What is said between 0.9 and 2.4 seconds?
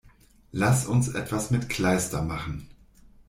etwas mit Kleister